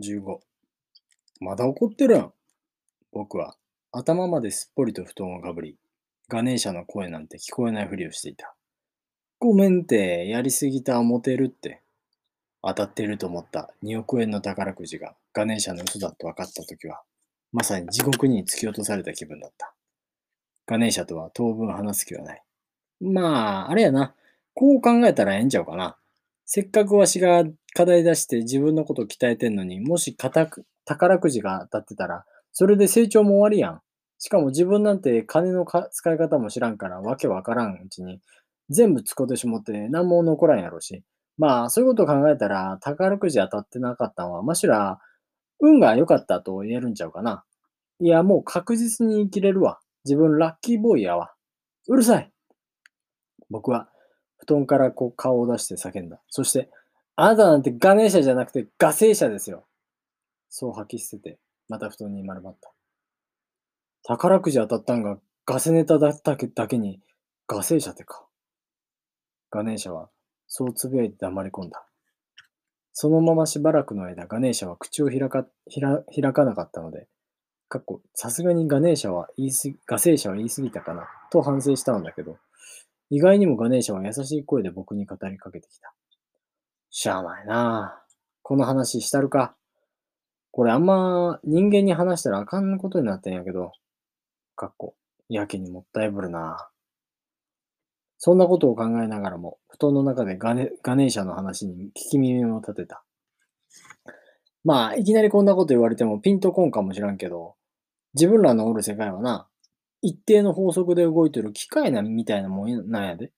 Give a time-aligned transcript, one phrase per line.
[0.00, 0.40] 15。
[1.40, 2.32] まだ怒ってるん？
[3.12, 3.56] 僕は
[3.90, 5.76] 頭まですっぽりと布団をかぶり、
[6.28, 8.54] ガネーシャの声なんて聞こえないふりをしていた。
[9.38, 11.80] ごめんて、やりすぎた思てるって。
[12.60, 17.02] 当たってると思った2億円の宝くじがガネーシャの嘘だと分かったときは、
[17.52, 19.72] まさに地獄に突き落とされた気分だった。
[20.66, 22.42] ガネーシャとは当分話す気はない。
[23.00, 24.14] まあ、あれやな。
[24.54, 25.96] こう考えたらええんちゃうかな。
[26.50, 27.44] せっかくわしが
[27.74, 30.48] 課題出して自分のこと鍛えてんのに、もし宝
[31.18, 33.80] くじが当たってたら、それで成長も終わりやん。
[34.18, 38.20] しかも自分なんて金の使い方も知らんからわけわからんうちに
[38.70, 41.04] 全部使ってしもって何も残らんやろし。
[41.36, 44.98] まあそういうことを考えたら宝くじ当たってなかったのはましら
[45.60, 47.44] 運が良かったと言えるんちゃうかな。
[48.00, 49.80] いやもう確実に生きれるわ。
[50.06, 51.34] 自分ラッキーボーイやわ。
[51.88, 52.32] うるさい
[53.50, 53.90] 僕は
[54.48, 56.18] 布団からこう顔を出して叫んだ。
[56.30, 56.70] そして、
[57.16, 59.66] あなたなんてガネーシャじゃなくてガセーシャですよ。
[60.48, 61.38] そう吐き捨てて、
[61.68, 62.72] また布団に丸まった。
[64.04, 67.00] 宝くじ当たったんがガセネタだっただけに、
[67.46, 68.24] ガセーシャってか。
[69.50, 70.08] ガネーシャは、
[70.46, 71.84] そうつぶやいて黙り込んだ。
[72.94, 77.06] そのまましばらくの間、ガネーシャは口を開か開かなかったので、
[77.68, 82.38] かっこ、さすがにガネーシャは言いすぎ、ガセーシャは言い過ぎたかな、と反省したんだけど、
[83.10, 85.94] 意外にもガネーシャは優しい声で僕に語りかけてきた。
[86.90, 88.02] しゃあないな
[88.42, 89.54] この話したるか。
[90.50, 93.72] これあんま人間に話したらあかんことになってんやけど、
[94.56, 94.94] かっこ、
[95.28, 96.68] やけにもったいぶるな
[98.18, 103.04] そんなことを考えながらも、布団の中でガネガネーシャの話に聞き耳を立てた。
[104.64, 107.54] まあ、いきなりこんなこと言われてもピンとこんかもしらんけど、
[108.14, 109.46] 自分らのおる世界はな、
[110.02, 113.32] 一定の法則で動いてる機械なみたいなもんなんやで。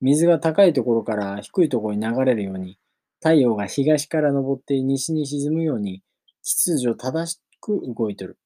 [0.00, 2.78] 水が高いところから低いところに流れるように、
[3.20, 6.02] 太陽が東から昇って西に沈むように、
[6.42, 8.36] 秩序正しく動いてる。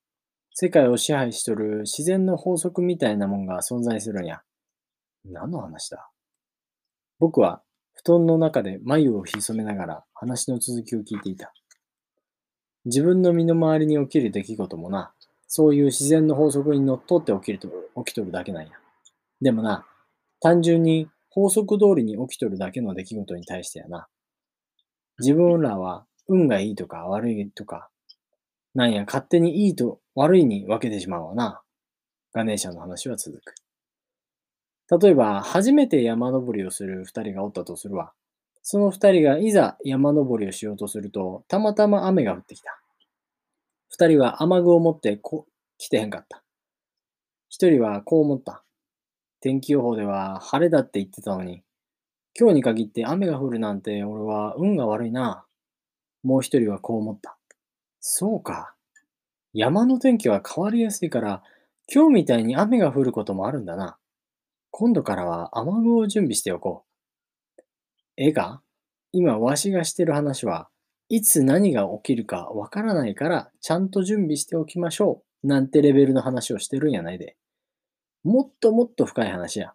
[0.52, 4.42] 世界を支配しとる自然の法則みたいなもんが存在するんや。
[5.24, 6.10] 何の話だ？
[7.18, 7.62] 僕は
[7.94, 11.54] 布団の中で眉を潜めながら話の続きを聞いていた。
[12.84, 15.12] 自分の身の回りに起きる出来事もな、
[15.48, 17.68] そういう自然の法則にのっとって起きると
[18.04, 18.70] 起きとるだけなんや。
[19.40, 19.86] でもな、
[20.40, 24.08] 単純に法則通りに起きとるだけの出来事に対してやな。
[25.18, 27.88] 自分らは運がいいとか悪いとか、
[28.74, 31.62] なんや勝手にいいと悪いに分けてしまうわな。
[32.32, 33.54] ガネーシャの話は続く。
[35.00, 38.12] 例えば、初めて山登りをする二人がおったとするわ。
[38.62, 42.75] その二人がいざ山登りをしようとすると、たまたま雨が降ってきた。
[43.96, 45.46] 二人は雨具を持ってこ
[45.78, 46.42] 来てへんかった。
[47.48, 48.62] 一人はこう思った。
[49.40, 51.62] 天気予報では晴れだって言ってたのに、
[52.38, 55.46] 今日に限って雨が降るなんて俺は運が悪いな。
[56.22, 57.38] もう一人はこう思った。
[57.98, 58.74] そうか。
[59.54, 61.42] 山の天気は変わりやすいから、
[61.90, 63.96] 今日みたいに雨が降ることもあるんだな。
[64.72, 66.84] 今度からは雨具を準備しておこ
[67.56, 67.62] う。
[68.18, 68.60] えが
[69.12, 70.68] 今わしがしてる話は
[71.08, 75.46] いつ何が起きるかわからないから、ちゃんと準備しておきましょう。
[75.46, 77.36] なんてレベルの話をしてるんやないで。
[78.24, 79.74] もっともっと深い話や。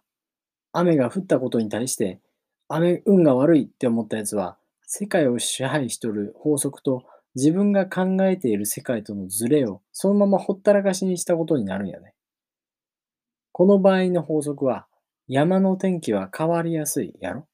[0.72, 2.20] 雨が降ったことに対して、
[2.68, 7.04] 雨、運が悪いって思ったやつは、世界を支配しとる法則と
[7.34, 12.14] 自分が考えている世界とのズレをそのままほったらかしにしたことになるんやね。
[13.52, 14.86] この場合の法則は、
[15.28, 17.46] 山の天気は変わりやすいやろ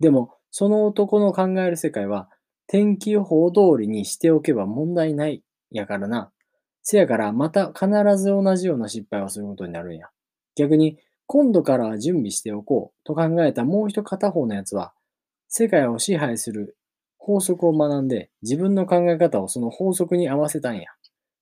[0.00, 2.30] でも、その男の考える世界は、
[2.68, 6.32] 天気予報通りにしておけば問題ないやからな。
[6.82, 10.08] せやからまた必ず同じような失敗をすることになるんや。
[10.54, 14.94] 逆に今度からは準備しておこうと考えたもう一片方のやつは
[15.48, 16.76] 世界を支配する
[17.18, 20.84] 法則を学んで自分の考え方をその法則に合わせたんや。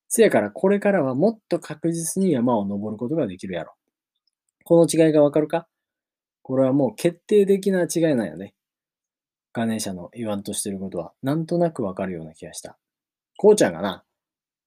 [0.09, 3.75] せやからこれからはもっと確実に山を登ることができるやろ。
[4.65, 5.67] この違いがわかるか？
[6.43, 8.55] これはもう決定的な違いなんやね。
[9.55, 12.77] ガネーシャの言わんとしてることは、なんとなくわかるような気がした。
[13.37, 14.05] こうちゃんがな、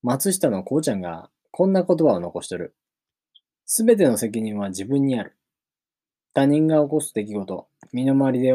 [0.02, 2.74] 松下のこうちゃんがこんな言葉を残してる。
[3.66, 5.36] すべての責任は自分にある。
[6.34, 8.54] 他人が起こす出来事、身の回りで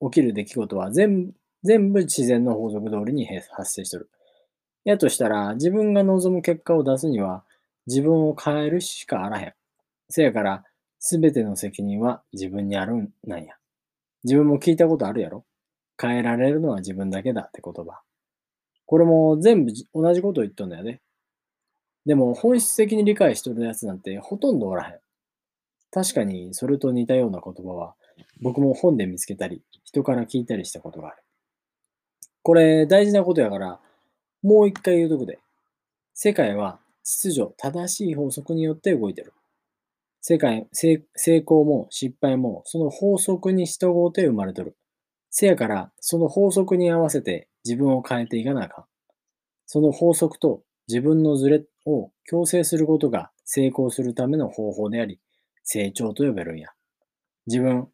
[0.00, 1.32] 起きる出来事は全
[1.62, 4.10] 部自然の法則通りに発生してる。
[4.84, 7.44] やとしたら、自分が望む結果を出すには、
[7.86, 9.54] 自分を変えるしかあらへん。
[10.08, 10.64] せやから、
[10.98, 13.54] すべての責任は自分にあるんなんや。
[14.24, 15.44] 自分も聞いたことあるやろ
[16.02, 18.00] 変えられるのは自分だけだって言葉。
[18.86, 21.00] これも全部同じことを言っとんだよね。
[22.04, 24.98] でも本質的に理解しとるやつなんてほとんどおらへん。
[25.92, 27.94] 確かにそれと似たような言葉は
[28.40, 31.22] 僕も本で見つけたり人から聞いたりしたことがある。
[32.42, 33.78] これ大事なことやから
[34.42, 35.38] もう一回言うとくで。
[36.14, 39.32] 世界は秩序、正しい法則によって動いてる。
[40.20, 41.02] 世界、成
[41.38, 44.76] 功も失敗もその法則に従うて生まれとる。
[45.34, 48.84] せやから、その法則に合わせて自分を変えていかなあかん。
[49.66, 55.20] その法則と自分のズレを強制することが成功するための方法であり、
[55.64, 56.68] 成長と呼べるんや。
[57.46, 57.88] 自分、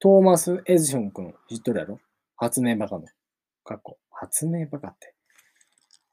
[0.00, 2.00] トーマス・エジソン君知っとるやろ？
[2.36, 3.04] 発明バカの。
[3.62, 5.14] かっこ、発明バカって。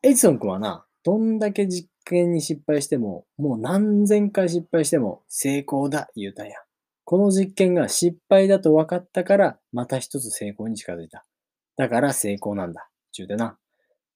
[0.04, 6.58] エジソン君はな、どんだけ実験に失敗しても、もう何千回失敗しても成功だ言うたんや。
[7.12, 11.26] この実験が失敗だと分かったから、また一つ成功に近づいた。
[11.76, 12.88] だから成功なんだ。
[13.12, 13.58] ちゅうてな。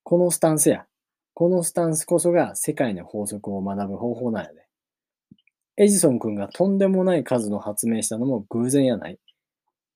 [0.03, 0.85] このスタンスや。
[1.33, 4.65] このスタンスこそが世界の法則を学ぶ方法なんやで。
[5.75, 9.19] エジソン君がとんでもない数の発明したのも偶然やない。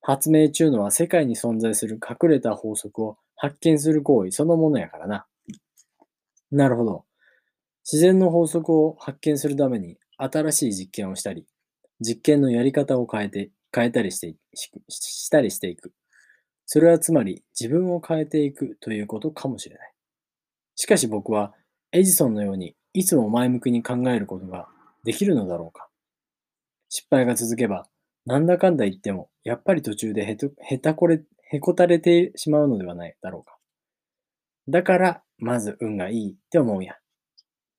[0.02, 5.26] 発明中のは世界に存在する隠れた法則を発見する行為そのものやからな。
[6.52, 7.06] なるほど。
[7.90, 11.46] 自然の法則を発見するために新しい実験をしたり、
[12.00, 15.94] 実験のやり方を変えて、変えたりしてしたりしていく。
[16.66, 19.94] それはつまり自分を変えていくということかもしれない。
[20.76, 21.54] しかし僕は
[21.92, 24.68] エジソンのようにいつも前向きに考えることが
[25.04, 25.90] できるのだろうか。
[26.90, 27.88] 失敗が続けば、
[28.26, 31.22] なんだかんだ言っても、やっぱり途中でへとへたこれ、
[31.52, 33.58] へこたれてしまうのではないだろうか。
[34.68, 36.96] だから、まず運がいいって思うや。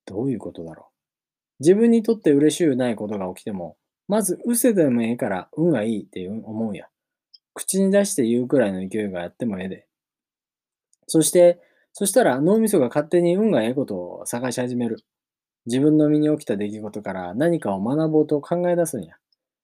[0.05, 1.63] どういうことだろう。
[1.63, 3.77] 自分にとって嬉しゅうないことが起きても、
[4.11, 6.89] まずうせでもええから運がいいって思うや。
[7.53, 9.87] 口に出して言うくらいの勢いがやってもええで。
[11.07, 11.61] そして、
[11.93, 15.05] そしたら脳みそが勝手に運がええことを探し始める。
[15.65, 19.15] 自分の身に起きた出来事から何かを学ぼうと考え出すんや。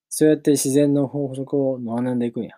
[0.08, 2.56] そうやって自然の法則を学んでいくんや。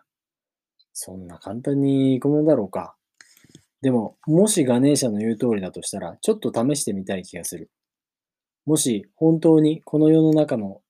[0.94, 2.96] そんな簡単にいくものだろうか。
[3.82, 7.72] でも、もしガネーシャの言う通りだとしたら、ちょっと試してみたい気がする。
[8.68, 10.82] もし本当にこの世の中の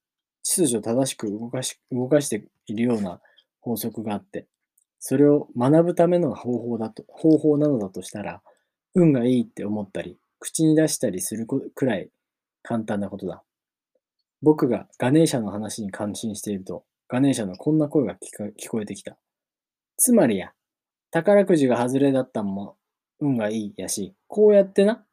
[0.51, 3.21] 秩序正しく動かし動かしているような
[3.61, 4.47] 法則があって、
[4.97, 8.41] それを学ぶための方法だと、方法なのだとしたら、
[8.95, 12.09] 運がいいって思ったり、口に出したりするくらい
[12.63, 13.43] 簡単なことだ。
[14.41, 19.17] 僕がガネーシャの話に感心していると、ガネーシャのこんな声が聞こえてきた。
[19.97, 20.53] つまりや、
[21.11, 22.75] 宝くじが外れだったんも
[23.19, 25.05] 運がいいやし、こうやってな、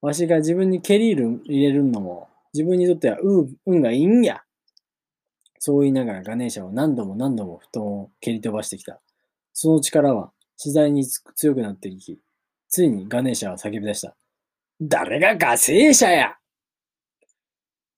[0.00, 3.18] わしが自分に蹴り入れるのも、自分にとっては
[3.66, 4.42] 運がいいんや。
[5.62, 8.98] そう言いながらガネーシャは何度も何度も布団を蹴り飛ばしてきた。
[9.52, 12.18] その力は次第に強くなっていき、
[12.70, 14.16] ついにガネーシャは叫び出した。
[14.80, 16.36] 誰がガセーシャや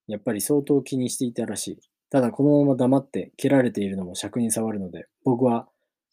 [0.09, 1.81] やっぱり相当気にしていたらしい。
[2.11, 5.69] ただこのまま黙って蹴られているのも尺に触るので、僕は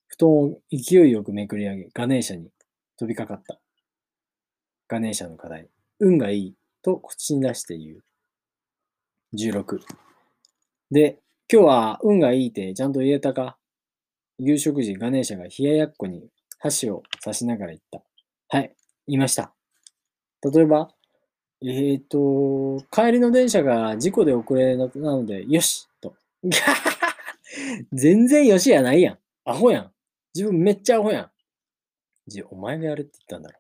[0.06, 2.52] 布団を勢いよくめくり上げ、ガネーシャに
[2.96, 3.60] 飛びかかった。
[4.88, 5.68] ガネーシャの課題。
[6.00, 8.04] 運がいいと口に出して言う。
[9.36, 9.80] 16。
[10.92, 11.20] で、
[11.52, 13.58] 今日は運がいいってちゃんと言えたか？
[14.38, 16.30] 夕食時、ガネーシャが冷ややっこに
[16.60, 18.04] 箸を刺しながら言った。
[18.56, 18.76] はい、
[19.08, 19.52] 言いました。
[20.44, 20.90] 例えば、
[21.64, 26.14] えっ、ー、と、帰りの電車が事故で遅れなので、よしと。
[27.94, 29.18] 全然よしやないやん。
[29.44, 29.92] アホやん。
[30.36, 31.32] 自分めっちゃアホやん。
[32.28, 33.60] じお前がやれって言ったんだろ。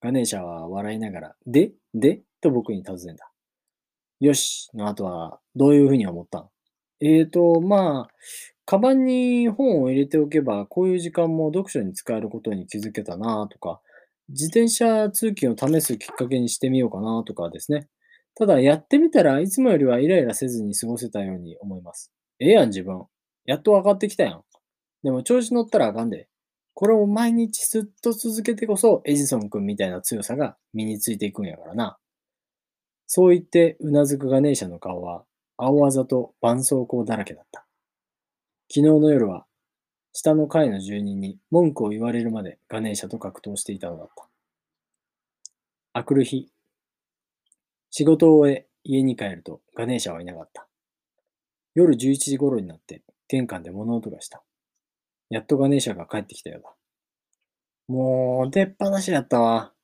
[0.00, 2.22] ガネーシャは笑いながら、でで？
[2.40, 3.30] と僕に尋ねた。
[4.20, 6.48] よしの後は、どういうふうに思ったん？
[7.00, 8.14] えーと、まあ、
[8.66, 13.80] カバンに本を入れておけば、こういう時間も読書に使えることに気づけたなとか、
[14.28, 17.88] 自転車通勤を試すきっかけにしてみようかなとかですね。
[18.36, 22.12] ただ、やってみたらいつもよりはイライラせずに過ごせたように思います。
[22.38, 23.04] ええやん、自分。
[23.44, 24.42] やっと分かってきたやん。
[25.02, 26.28] でも調子乗ったらあかんで。
[26.74, 31.98] これを毎日ずっと続けてこそ、エジソン君みたいな強さが身についていくんやからな。
[33.06, 35.24] そう言ってうなずくガネーシャの顔は、
[35.62, 37.66] 青あざと絆創膏だらけだった。
[38.70, 39.44] 昨日の夜は、
[40.12, 44.26] 下の階の住人に文句を言われるまでガネーシャと格闘していたのだった。
[45.92, 46.50] あくる日、
[47.90, 50.66] 仕事を終え家に帰るとガネーシャはいなかった。
[51.74, 54.42] 夜11時頃になって玄関で物音がした。
[55.28, 56.74] やっとガネーシャが帰ってきたようだ。
[57.88, 59.74] もう、出っ放しやったわ。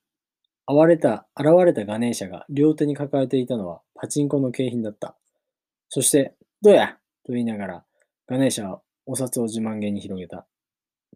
[0.67, 5.17] 現れた、現れたガネーシャが両手に抱えていたのはパチンコの景品だった。
[5.89, 6.97] そして、どうや？
[7.25, 7.85] と言いながら、
[8.27, 10.47] ガネーシャはお札を自慢げに広げた。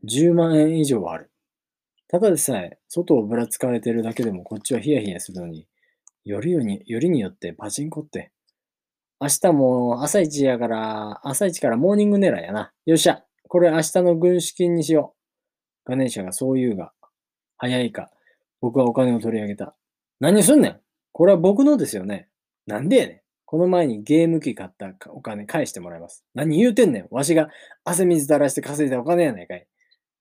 [0.08, 1.30] 10万円以上はある。
[2.08, 5.66] ただでさえ、外をぶらつかれてるだけでもこっちはヒヤヒヤするのに、
[6.24, 8.32] よりよによりによってパチンコって。
[9.20, 12.72] 明日も朝一やから、朝一からモーニング狙いやな。
[12.86, 13.24] よっしゃ。
[13.48, 15.14] これ明日の軍資金にしよ
[15.86, 15.90] う。
[15.90, 16.92] ガネーシャがそう言うが、
[17.56, 18.10] 早いか、
[18.60, 19.76] 僕はお金を取り上げた。
[20.20, 20.80] 何すんねん
[21.12, 22.28] これは僕のですよね。
[22.66, 23.20] なんでやねん。
[23.50, 26.24] この前にゲーム機買ったお金返してもらいます。
[26.34, 27.08] 何言うてんねん。
[27.10, 27.48] わしが
[27.84, 29.66] 汗水垂らして稼いだお金やないかい。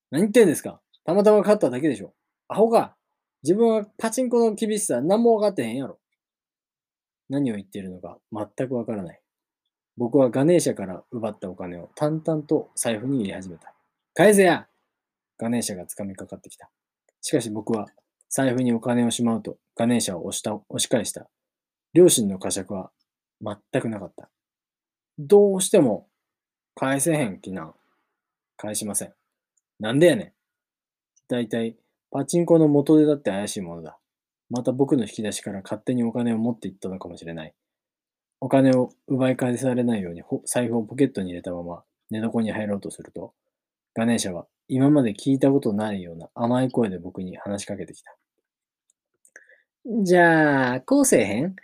[0.09, 2.15] 何言ってんですかたまたま買っただけでしょ。
[2.47, 2.95] アホか。
[3.43, 5.99] 自分はパチンコの厳しさ何も分かってへんやろ。
[7.29, 9.21] 何を言ってるのか全くわからない。
[9.95, 13.75] 僕はガネーシャから奪ったお金を淡々と財布に入れ始めた。
[14.15, 14.65] 返せや
[15.37, 16.71] ガネーシャが掴みかかってきた。
[17.21, 17.89] しかし僕は
[18.27, 21.29] 財布にお金をしまうとガネーシャを押した押し返した。
[21.93, 22.89] 両親の呵責は
[23.41, 24.29] 全くなかった。
[25.17, 26.07] どうしても
[26.75, 27.73] 返せへん気な。
[28.57, 29.13] 返しません。
[29.79, 30.33] なんでやねん。
[31.27, 31.77] だいたい
[32.11, 33.97] パチンコの元でだって怪しいものだ。
[34.49, 37.53] また僕の引き出しから勝手にお金を持っていったのかもしれない。
[38.41, 43.33] お金を奪い返されないように財布をポケットに入れたまま寝床に入ろうとすると、
[43.93, 48.15] ガネーシャは今まで聞いたことないような甘い声で僕に話しかけてきた。
[50.03, 51.55] じゃあ、こうせえへん？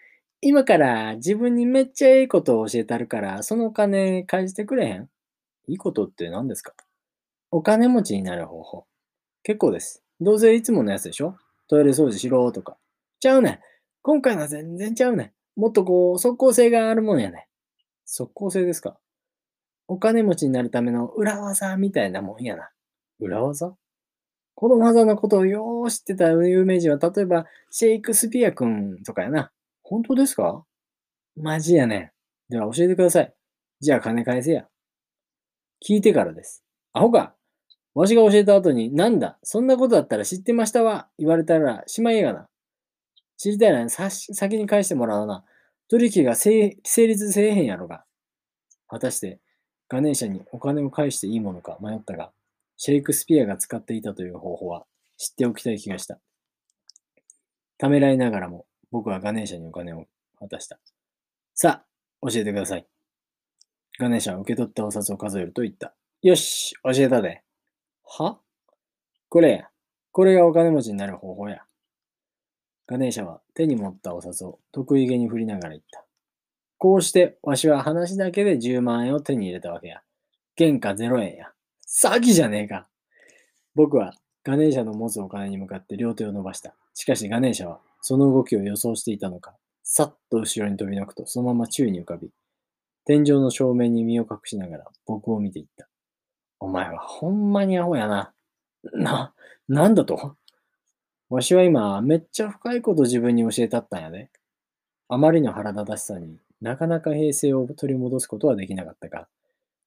[0.47, 5.09] 今から自分にめっちゃいいことを教えたるから、そのお金返してくれへん？
[5.67, 6.75] いいことって何ですか？
[7.49, 8.85] お金持ちになる方法。
[9.41, 10.03] 結構です。
[10.21, 11.35] どうせいつものやつでしょ？
[11.67, 12.77] トイレ掃除しろとか。
[13.19, 13.59] ちゃうねん。
[14.03, 15.59] 今回は全然ちゃうねん。
[15.59, 17.41] もっとこう、即効性があるもんやねん。
[18.05, 18.99] 即効性ですか？
[19.87, 22.69] お金持ちになるための裏技みたいなもんやな。
[23.19, 23.73] 裏技？
[24.53, 29.51] この技のことをよー知ってた有名人は、例えば、シェイクスピア君とかやな。
[29.87, 30.65] 本当ですか？
[31.35, 32.11] マジやね。
[32.49, 33.33] では教えてください。
[33.79, 34.65] じゃあ金返せや。
[35.87, 36.63] 聞いてからです。
[36.93, 37.35] アホか。
[37.93, 41.07] わしが教えた後に、なんだ、そんなことだったら知ってましたわ。
[41.19, 42.49] 言われたらしまいやがな。
[43.37, 45.45] 知りたいなさ先に返してもらうな。
[45.87, 48.05] 取引が成立せえへんやろが。
[48.87, 49.39] 果たして、
[49.87, 52.31] ガネーシャにお金を返していいものか迷ったが、
[52.75, 54.87] シェイクスピアが使っていたという方法は
[55.17, 56.19] 知っておきたい気がした。
[57.77, 58.65] ためらいながらも
[58.95, 60.05] 僕はガネーシャにお金を
[60.39, 60.79] 渡した。
[61.53, 61.85] さあ、
[62.21, 62.87] 教えてください。
[63.99, 65.93] ガネーシャは受け取ったお札を数えると言った。
[66.21, 67.43] よし、教えたで。
[68.05, 68.39] は？
[69.27, 69.67] これや。
[70.13, 71.63] これがお金持ちになる方法や。
[72.87, 76.05] ガネーシャは手に持ったお札を得意げに振りながら言った。
[76.77, 80.03] こうしてわしは話だけで10万円を手に入れたわけや。
[80.57, 81.51] 原価0円や。
[81.85, 82.87] 詐欺じゃねえか。
[83.75, 84.13] 僕は
[84.45, 86.73] ガネーシャの持つお金に向かって両手を伸ばした。
[86.93, 92.29] しかしガネーシャはその動きを予想していたのか、さっと後ろに飛び抜くとそのまま宙に浮かび、
[93.03, 95.87] 天井の正面に身を隠しながら僕を見ていった。
[96.59, 98.31] お前はほんまにアホやな。
[98.93, 99.33] な、
[99.67, 100.35] なんだと？
[101.29, 104.29] わしは今、めっちゃ深いこと自分に教えたったんやで。
[105.09, 109.27] あまりの腹立たしさになかなか平静を取り戻すことはできなかったが、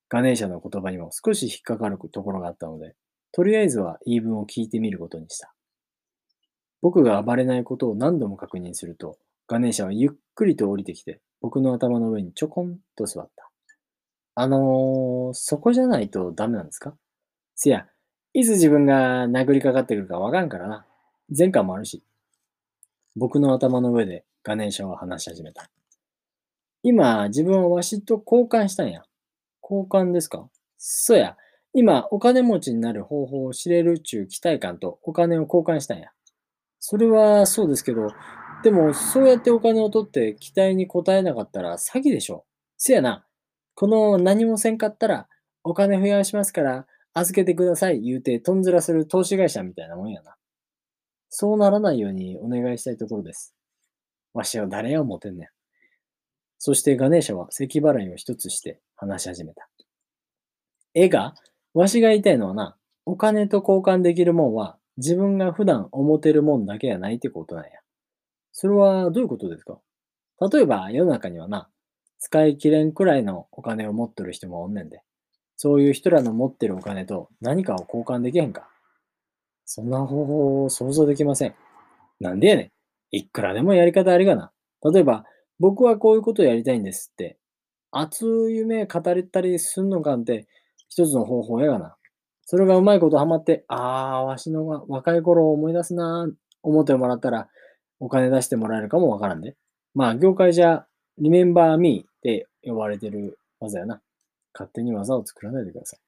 [0.09, 2.97] ガネーシャの言葉にも少し引っかかるところがあったので、
[3.31, 5.55] とりあえずは言い分を聞いてみることにした。
[6.81, 13.51] 僕が暴れないことを何度も確認すると、ガネーシャはゆっくりと降りてきて、僕の頭の上にちょこんと座った。
[14.35, 16.95] あのー、そこじゃないとダメなんですか？
[17.57, 17.87] せや、
[18.35, 20.87] いつ自分が殴りかかってくるかわかんからな。
[21.37, 22.05] 前科もあるし。
[23.17, 25.69] 僕の頭の上でガネーシャは話し始めた。
[26.85, 29.03] 今、自分はわしと交換したんや。
[29.61, 30.49] 交換ですか？
[30.77, 31.37] そや。
[31.75, 36.11] 今、お金持ちになる方法を知れるっちゅう期待感とお金を交換したんや。
[36.81, 38.13] それはそうですけど、
[38.63, 42.45] でも、そうやってお金を取って期待に応えなかったら詐欺でしょ。
[42.77, 43.25] せやな。
[43.75, 45.29] この何もせんかったら、
[45.65, 50.37] お金増やしますから、預けてください言うて、とんずらする投資会社みたいなもんやな。
[51.29, 53.55] そうならないようにお願いしたいところです。
[54.35, 55.49] わしは誰や思てんねん。
[56.59, 59.69] そしてガネーシャは咳払いを一つして話し始めた。
[60.95, 61.35] 絵が
[61.75, 67.71] わしが言いたいのはな、お金と交換できるもんは自分が普段思ってるもんだけやないってことなんや。
[68.53, 69.79] それはどういうことですか？
[70.53, 71.69] 例えば世の中にはな、
[72.19, 75.03] 使い切れんくらいのお金を持ってる人もおんねんで。
[75.57, 78.69] そういう人らの持ってるお金と何かを交換できへんか
[79.65, 81.55] そんな方法を想像できません。
[82.21, 83.17] なんでやねん。
[83.17, 84.53] いくらでもやり方ありがな。
[84.93, 85.25] 例えば、
[85.59, 87.39] 僕はこういうことやりたいんですって。
[87.91, 90.47] 熱い夢語れたりすんのかんって
[90.89, 91.97] 一つの方法やがな。
[92.51, 96.27] それがうまいことハマって、ああ、わしの若い頃を思い出すな
[96.63, 97.51] 思ってもらったら、
[98.01, 99.55] お金出してもらえるかもわからんで。
[99.95, 100.87] まあ、業界じゃ、
[101.19, 104.01] リメンバーミーって呼ばれてる技やな。
[104.55, 106.01] 勝手に技を作らないでください。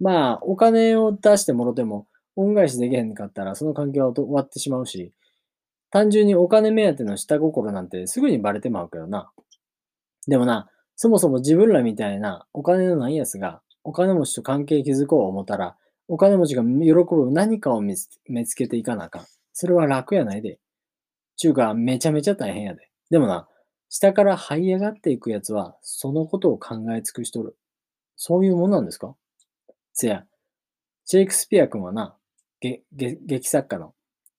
[0.00, 2.06] まあ、お金を出してもろても、
[2.36, 5.14] 恩返しできへんかったら、その関係は終わってしまうし、
[5.90, 9.30] 単純にお金目当ての下心なんてすぐにバレてまうけどな。
[10.28, 15.76] でもな、そもそも自分らみたいなお金のない奴がお金持ちと関係築こう思ったら、
[16.08, 19.26] お金持ちが喜ぶ何かを見つけていかなあかん。
[19.52, 20.58] それは楽やないで。
[21.36, 22.90] ちゅうか、めちゃめちゃ大変やで。
[23.10, 23.48] でもな、
[23.88, 27.56] 下から這い上がっていくやつは、そのことを考え尽くしとる。
[28.16, 29.14] そういうもんなんですか？
[29.92, 30.24] せや、
[31.04, 32.16] シェイクスピア君はな、
[32.60, 33.94] げげ劇作家の。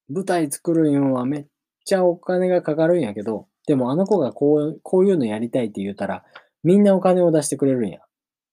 [0.10, 1.46] 舞台作るんはめっ
[1.86, 6.26] ちゃお金がかかるんやけど、でもあの子がこうこういうのやりたいって言うたら、
[6.64, 8.02] みんなお金を出してくれるんや。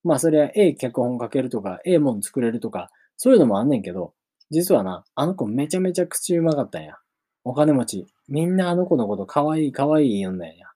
[0.05, 4.13] まあそれは A 脚本書けるとか、A もん作れるとか、そういうのもあんねんけど、
[4.51, 6.95] 実はな、あの子めちゃめちゃ口うまかったんや。
[7.43, 8.05] お金持ち。
[8.27, 10.67] みんなあの子のことかわいいかわい言うんだよや。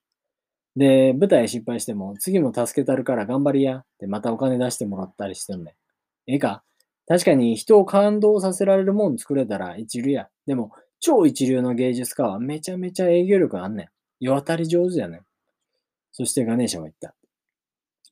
[0.75, 3.77] で、舞台失敗しても、次も助けたるから頑張りや。
[3.77, 5.75] ってまたお金出してもらったりしてんね
[6.27, 6.31] ん。
[6.31, 6.63] ええか
[7.07, 10.29] 確かに人を感動させられるもん作れたら一流や。
[10.47, 13.89] でも、超一流の芸術家はめちゃめちゃ営業力あんねん。
[14.19, 15.21] 世渡り上手やねん。
[16.11, 17.13] そしてガネーシャは言った。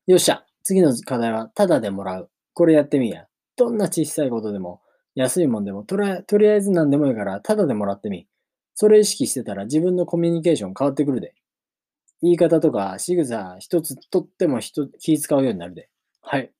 [0.05, 2.29] よっしゃ次の課題はタダでもらう。
[2.53, 3.25] これやってみや。
[3.55, 4.81] どんな小さいことでも、
[5.15, 8.27] 安いもんでも、とりあえず何でもいいから、タダでもらってみ。
[8.75, 11.35] それ意識してたら自分のコミュニケーション変わってくるで。
[12.21, 15.87] 言い方とか仕草一つとっても人気使うようになるで。
[16.21, 16.51] はい。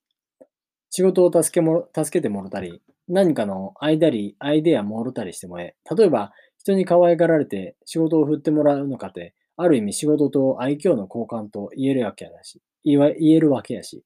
[0.88, 5.94] 仕事を助けも助けてもろたり、何かの間り、アイデアもろたりしてもええ。
[5.94, 12.62] 例えば、人に可愛がられて仕事を振ってもらうのかって、ある意味仕事と愛嬌の交換と言えるわけやだし、
[12.96, 14.04] 言えるわけやし。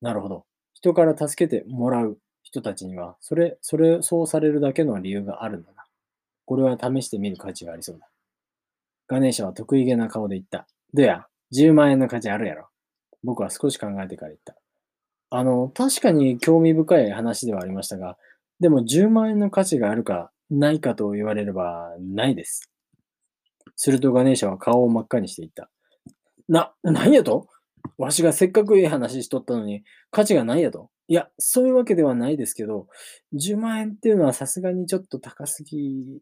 [0.00, 0.44] なるほど。
[0.74, 5.84] 人から助けてもらう人たちには、それ、それ、そうされるだけの理由があるんだな。
[6.46, 8.08] これは試してみる価値がありそうだ。
[9.08, 10.66] ガネーシャは得意げな顔で言った。
[10.94, 12.68] どや、10万円の価値あるやろ。
[13.22, 14.56] 僕は少し考えてから言った。
[15.30, 18.16] あの、確かに興味深い話ではありましたが、
[18.58, 22.70] でも10万円の価値があるかないかと言われればないです。
[23.76, 25.70] するとガネーシャは顔を真っ赤にしていった。
[26.48, 27.46] な、何やと？
[27.98, 32.86] わしがせっかくいい話しとったのに価値がないやといや、そういうわけではないですけど、
[33.34, 36.20] 10万円っていうのはさすがにちょっと高すぎ。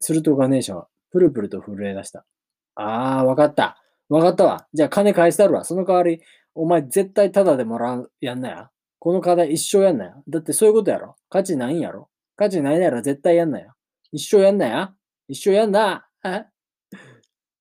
[0.00, 2.26] するとガネーシャはプルプルと震え出した。
[2.74, 3.80] ああ、わかった。
[4.08, 4.66] わかったわ。
[4.74, 5.62] じゃあ金返したるわ。
[5.62, 6.20] その代わり、
[6.56, 8.70] お前絶対タダでもらう、やんなや。
[8.98, 10.14] この課題一生やんなや。
[10.26, 11.14] だってそういうことやろ。
[11.28, 12.08] 価値ないんやろ。
[12.34, 13.72] 価値ないなら絶対やんなや。
[14.10, 14.92] 一生やんなや。
[15.28, 16.08] 一生やんな。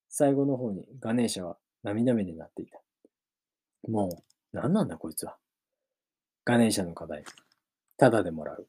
[0.10, 2.83] 最後の方にガネーシャは涙目になっていた。
[3.88, 5.38] もう、何なんだこいつは。
[6.46, 7.24] ガネーシャの課題。
[7.98, 8.68] タダでもらう。